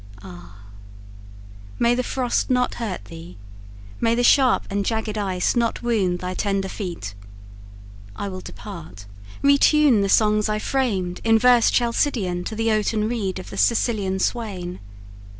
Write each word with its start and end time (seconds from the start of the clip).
Ah! 0.23 0.63
may 1.77 1.93
the 1.93 2.01
frost 2.01 2.49
not 2.49 2.73
hurt 2.81 3.05
thee, 3.05 3.37
may 3.99 4.15
the 4.15 4.23
sharp 4.23 4.63
And 4.71 4.83
jagged 4.83 5.15
ice 5.15 5.55
not 5.55 5.83
wound 5.83 6.17
thy 6.17 6.33
tender 6.33 6.67
feet! 6.69 7.13
I 8.15 8.27
will 8.27 8.41
depart, 8.41 9.05
re 9.43 9.59
tune 9.59 10.01
the 10.01 10.09
songs 10.09 10.49
I 10.49 10.57
framed 10.57 11.21
In 11.23 11.37
verse 11.37 11.69
Chalcidian 11.69 12.43
to 12.45 12.55
the 12.55 12.71
oaten 12.71 13.07
reed 13.07 13.37
Of 13.37 13.51
the 13.51 13.57
Sicilian 13.57 14.17
swain. 14.17 14.79